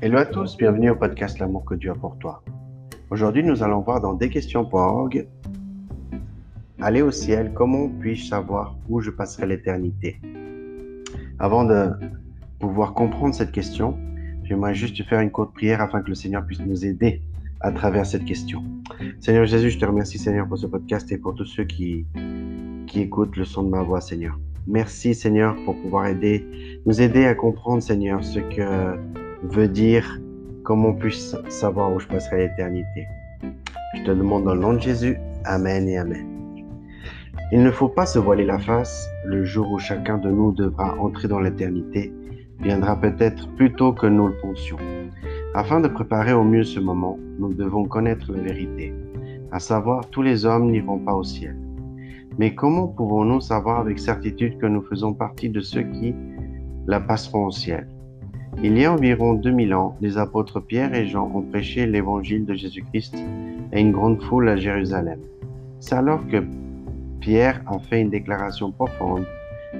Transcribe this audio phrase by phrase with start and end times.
[0.00, 2.44] Hello à tous, bienvenue au podcast L'amour que Dieu a pour toi.
[3.10, 5.26] Aujourd'hui, nous allons voir dans desquestions.org
[6.80, 10.20] Aller au ciel, comment puis-je savoir où je passerai l'éternité?
[11.40, 11.90] Avant de
[12.60, 13.98] pouvoir comprendre cette question,
[14.44, 17.20] j'aimerais juste faire une courte prière afin que le Seigneur puisse nous aider
[17.60, 18.62] à travers cette question.
[19.18, 22.06] Seigneur Jésus, je te remercie Seigneur pour ce podcast et pour tous ceux qui,
[22.86, 24.38] qui écoutent le son de ma voix Seigneur.
[24.68, 26.46] Merci Seigneur pour pouvoir aider,
[26.86, 30.20] nous aider à comprendre Seigneur ce que veut dire
[30.64, 33.06] comment puisse savoir où je passerai l'éternité.
[33.94, 36.26] Je te demande dans le nom de Jésus, Amen et Amen.
[37.52, 40.98] Il ne faut pas se voiler la face, le jour où chacun de nous devra
[40.98, 42.12] entrer dans l'éternité
[42.60, 44.76] viendra peut-être plus tôt que nous le pensions.
[45.54, 48.92] Afin de préparer au mieux ce moment, nous devons connaître la vérité,
[49.52, 51.56] à savoir tous les hommes n'iront pas au ciel.
[52.38, 56.14] Mais comment pouvons-nous savoir avec certitude que nous faisons partie de ceux qui
[56.86, 57.88] la passeront au ciel?
[58.60, 62.54] Il y a environ 2000 ans, les apôtres Pierre et Jean ont prêché l'évangile de
[62.54, 63.14] Jésus-Christ
[63.72, 65.20] à une grande foule à Jérusalem.
[65.78, 66.42] C'est alors que
[67.20, 69.24] Pierre a fait une déclaration profonde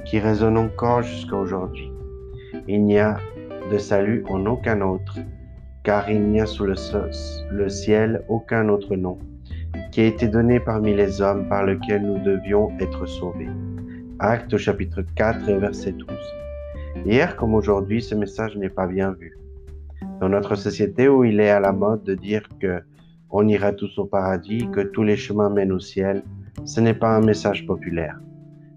[0.04, 1.90] qui résonne encore jusqu'à aujourd'hui.
[2.68, 3.18] Il n'y a
[3.72, 5.18] de salut en aucun autre,
[5.82, 9.18] car il n'y a sous le, ciel aucun autre nom
[9.90, 13.48] qui a été donné parmi les hommes par lequel nous devions être sauvés.
[14.20, 16.06] Acte chapitre 4 verset 12.
[17.06, 19.38] Hier comme aujourd'hui, ce message n'est pas bien vu.
[20.20, 22.80] Dans notre société où il est à la mode de dire que
[23.30, 26.22] on ira tous au paradis, que tous les chemins mènent au ciel,
[26.64, 28.18] ce n'est pas un message populaire.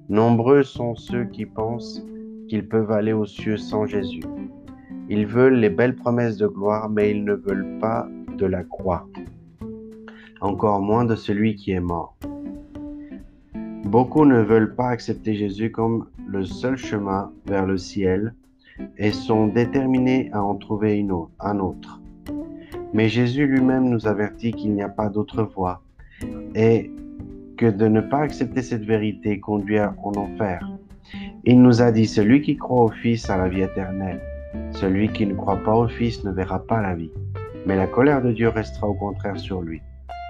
[0.10, 2.06] Nombreux sont ceux qui pensent
[2.48, 4.24] qu'ils peuvent aller aux cieux sans Jésus.
[5.10, 9.08] Ils veulent les belles promesses de gloire, mais ils ne veulent pas de la croix,
[10.42, 12.18] encore moins de celui qui est mort.
[13.86, 18.34] Beaucoup ne veulent pas accepter Jésus comme le seul chemin vers le ciel
[18.98, 21.06] et sont déterminés à en trouver
[21.40, 22.00] un autre.
[22.94, 25.82] Mais Jésus lui-même nous avertit qu'il n'y a pas d'autre voie
[26.56, 26.90] et
[27.58, 30.68] que de ne pas accepter cette vérité conduit en enfer.
[31.44, 34.22] Il nous a dit, celui qui croit au Fils a la vie éternelle.
[34.72, 37.12] Celui qui ne croit pas au Fils ne verra pas la vie,
[37.66, 39.82] mais la colère de Dieu restera au contraire sur lui.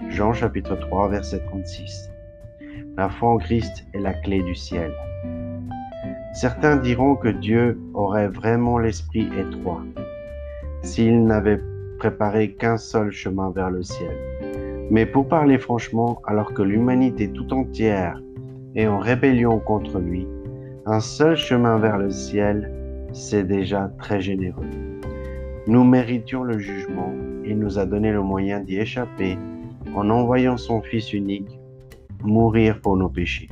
[0.09, 2.09] Jean chapitre 3 verset 36.
[2.97, 4.91] La foi en Christ est la clé du ciel.
[6.33, 9.83] Certains diront que Dieu aurait vraiment l'esprit étroit
[10.81, 11.59] s'il n'avait
[11.99, 14.15] préparé qu'un seul chemin vers le ciel.
[14.89, 18.21] Mais pour parler franchement, alors que l'humanité tout entière
[18.75, 20.27] est en rébellion contre lui,
[20.85, 22.71] un seul chemin vers le ciel,
[23.13, 24.69] c'est déjà très généreux.
[25.67, 27.13] Nous méritions le jugement,
[27.45, 29.37] il nous a donné le moyen d'y échapper
[29.95, 31.59] en envoyant son Fils unique
[32.23, 33.49] mourir pour nos péchés.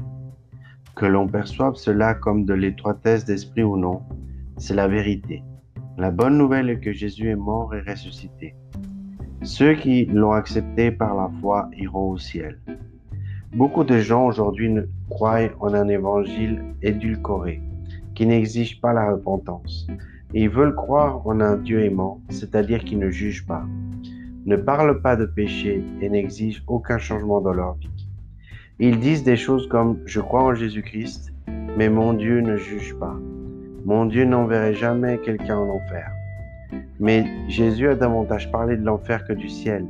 [0.99, 4.01] Que l'on perçoive cela comme de l'étroitesse d'esprit ou non,
[4.57, 5.41] c'est la vérité.
[5.97, 8.53] La bonne nouvelle est que Jésus est mort et ressuscité.
[9.41, 12.59] Ceux qui l'ont accepté par la foi iront au ciel.
[13.55, 14.75] Beaucoup de gens aujourd'hui
[15.09, 17.61] croient en un évangile édulcoré,
[18.13, 19.87] qui n'exige pas la repentance.
[20.33, 23.63] ils veulent croire en un Dieu aimant, c'est-à-dire qui ne juge pas,
[24.45, 27.98] ne parle pas de péché et n'exige aucun changement dans leur vie.
[28.81, 31.33] Ils disent des choses comme Je crois en Jésus-Christ,
[31.75, 33.13] mais mon Dieu ne juge pas.
[33.83, 36.09] Mon Dieu n'enverrait jamais quelqu'un en enfer.
[36.97, 39.85] Mais Jésus a davantage parlé de l'enfer que du ciel,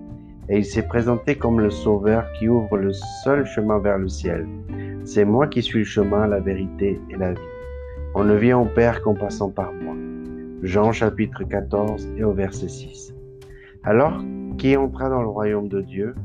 [0.49, 2.91] et il s'est présenté comme le Sauveur qui ouvre le
[3.23, 4.47] seul chemin vers le ciel.
[5.03, 7.39] C'est moi qui suis le chemin, la vérité et la vie.
[8.15, 9.93] On ne vient au Père qu'en passant par moi.
[10.63, 13.13] Jean chapitre 14 et au verset 6.
[13.83, 14.19] Alors,
[14.57, 16.15] qui entra dans le royaume de Dieu?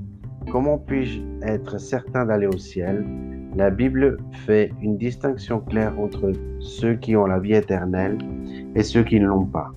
[0.50, 3.05] Comment puis-je être certain d'aller au ciel?
[3.56, 8.19] La Bible fait une distinction claire entre ceux qui ont la vie éternelle
[8.75, 9.72] et ceux qui ne l'ont pas.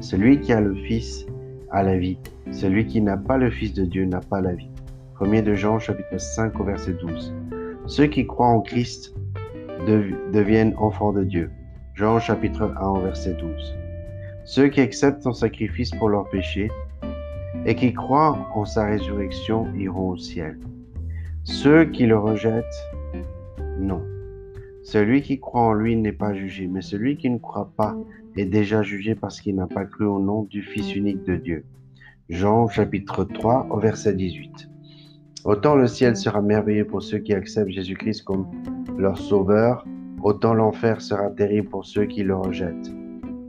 [0.00, 1.26] Celui qui a le Fils
[1.70, 2.18] a la vie.
[2.50, 4.70] Celui qui n'a pas le Fils de Dieu n'a pas la vie.
[5.20, 7.34] 1 de Jean chapitre 5 au verset 12.
[7.86, 9.14] Ceux qui croient en Christ
[10.32, 11.50] deviennent enfants de Dieu.
[11.94, 13.76] Jean chapitre 1 au verset 12.
[14.44, 16.70] Ceux qui acceptent son sacrifice pour leurs péchés
[17.64, 20.58] et qui croient en sa résurrection iront au ciel.
[21.44, 22.64] Ceux qui le rejettent,
[23.78, 24.02] non.
[24.82, 27.96] Celui qui croit en lui n'est pas jugé, mais celui qui ne croit pas
[28.36, 31.64] est déjà jugé parce qu'il n'a pas cru au nom du Fils unique de Dieu.
[32.28, 34.68] Jean chapitre 3 au verset 18.
[35.44, 38.46] Autant le ciel sera merveilleux pour ceux qui acceptent Jésus-Christ comme
[38.98, 39.86] leur sauveur,
[40.22, 42.92] autant l'enfer sera terrible pour ceux qui le rejettent.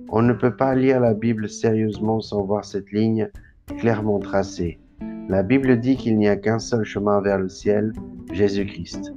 [0.10, 3.30] On ne peut pas lire la Bible sérieusement sans voir cette ligne
[3.78, 4.80] clairement tracé.
[5.28, 7.94] La Bible dit qu'il n'y a qu'un seul chemin vers le ciel,
[8.32, 9.14] Jésus-Christ.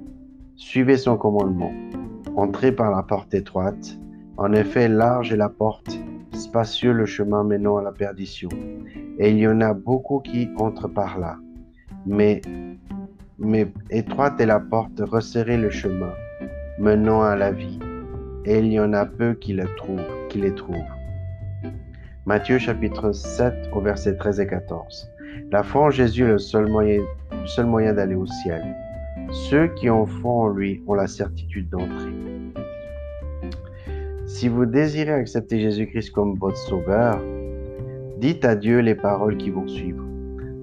[0.57, 1.73] Suivez son commandement.
[2.37, 3.99] Entrez par la porte étroite.
[4.37, 5.99] En effet, large est la porte
[6.33, 8.49] spacieux le chemin menant à la perdition,
[9.19, 11.37] et il y en a beaucoup qui entrent par là.
[12.07, 12.41] Mais,
[13.39, 16.13] mais étroite est la porte, resserrez le chemin
[16.79, 17.79] menant à la vie,
[18.45, 20.77] et il y en a peu qui, le trouvent, qui les trouvent.
[22.25, 25.11] Matthieu chapitre 7 au verset 13 et 14.
[25.51, 27.03] La foi en Jésus est le seul moyen,
[27.47, 28.63] seul moyen d'aller au ciel.
[29.33, 32.13] Ceux qui ont foi en lui ont la certitude d'entrer.
[34.27, 37.21] Si vous désirez accepter Jésus-Christ comme votre sauveur,
[38.19, 40.05] dites à Dieu les paroles qui vont suivre.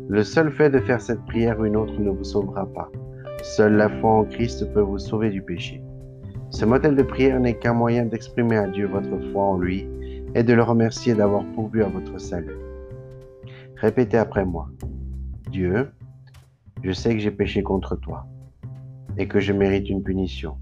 [0.07, 2.89] Le seul fait de faire cette prière ou une autre ne vous sauvera pas.
[3.43, 5.83] Seule la foi en Christ peut vous sauver du péché.
[6.51, 9.89] Ce modèle de prière n'est qu'un moyen d'exprimer à Dieu votre foi en lui
[10.35, 12.57] et de le remercier d'avoir pourvu à votre salut.
[13.75, 14.69] Répétez après moi.
[15.51, 15.91] Dieu,
[16.83, 18.25] je sais que j'ai péché contre toi
[19.17, 20.57] et que je mérite une punition.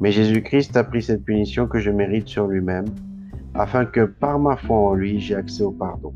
[0.00, 2.86] Mais Jésus-Christ a pris cette punition que je mérite sur lui-même,
[3.54, 6.14] afin que par ma foi en lui, j'ai accès au pardon.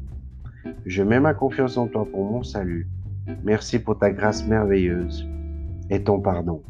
[0.86, 2.88] Je mets ma confiance en toi pour mon salut.
[3.44, 5.28] Merci pour ta grâce merveilleuse
[5.90, 6.62] et ton pardon.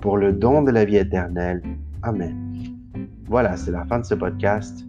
[0.00, 1.62] Pour le don de la vie éternelle.
[2.02, 2.36] Amen.
[3.26, 4.86] Voilà, c'est la fin de ce podcast.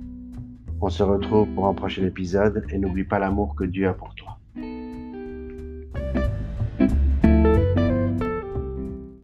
[0.80, 4.14] On se retrouve pour un prochain épisode et n'oublie pas l'amour que Dieu a pour
[4.16, 4.37] toi.